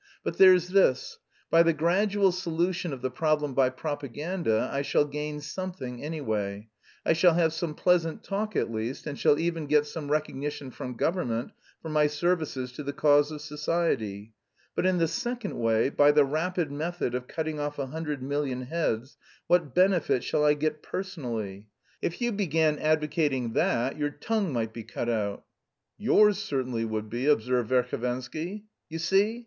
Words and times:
But 0.23 0.39
there's 0.39 0.69
this: 0.69 1.19
by 1.51 1.61
the 1.61 1.73
gradual 1.73 2.31
solution 2.31 2.91
of 2.91 3.03
the 3.03 3.11
problem 3.11 3.53
by 3.53 3.69
propaganda 3.69 4.67
I 4.73 4.81
shall 4.81 5.05
gain 5.05 5.41
something, 5.41 6.03
anyway 6.03 6.69
I 7.05 7.13
shall 7.13 7.35
have 7.35 7.53
some 7.53 7.75
pleasant 7.75 8.23
talk, 8.23 8.55
at 8.55 8.71
least, 8.71 9.05
and 9.05 9.15
shall 9.19 9.37
even 9.37 9.67
get 9.67 9.85
some 9.85 10.09
recognition 10.09 10.71
from 10.71 10.95
government 10.97 11.51
for 11.83 11.89
my 11.89 12.07
services 12.07 12.71
to 12.71 12.83
the 12.83 12.93
cause 12.93 13.29
of 13.29 13.41
society. 13.41 14.33
But 14.73 14.87
in 14.87 14.97
the 14.97 15.07
second 15.07 15.59
way, 15.59 15.91
by 15.91 16.11
the 16.11 16.25
rapid 16.25 16.71
method 16.71 17.13
of 17.13 17.27
cutting 17.27 17.59
off 17.59 17.77
a 17.77 17.85
hundred 17.85 18.23
million 18.23 18.63
heads, 18.63 19.17
what 19.45 19.75
benefit 19.75 20.23
shall 20.23 20.43
I 20.43 20.55
get 20.55 20.81
personally? 20.81 21.67
If 22.01 22.19
you 22.21 22.31
began 22.31 22.79
advocating 22.79 23.53
that, 23.53 23.99
your 23.99 24.09
tongue 24.09 24.51
might 24.51 24.73
be 24.73 24.81
cut 24.81 25.09
out." 25.09 25.45
"Yours 25.99 26.39
certainly 26.39 26.85
would 26.85 27.07
be," 27.07 27.27
observed 27.27 27.69
Verhovensky. 27.69 28.63
"You 28.89 28.97
see. 28.97 29.39